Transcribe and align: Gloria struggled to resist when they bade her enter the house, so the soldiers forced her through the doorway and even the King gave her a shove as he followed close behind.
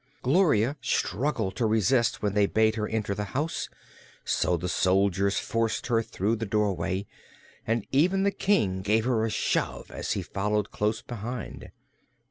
Gloria 0.23 0.77
struggled 0.81 1.55
to 1.57 1.67
resist 1.67 2.23
when 2.23 2.33
they 2.33 2.47
bade 2.47 2.73
her 2.73 2.87
enter 2.87 3.13
the 3.13 3.23
house, 3.37 3.69
so 4.25 4.57
the 4.57 4.67
soldiers 4.67 5.37
forced 5.37 5.85
her 5.85 6.01
through 6.01 6.37
the 6.37 6.45
doorway 6.47 7.05
and 7.67 7.85
even 7.91 8.23
the 8.23 8.31
King 8.31 8.81
gave 8.81 9.05
her 9.05 9.23
a 9.25 9.29
shove 9.29 9.91
as 9.91 10.13
he 10.13 10.23
followed 10.23 10.71
close 10.71 11.03
behind. 11.03 11.69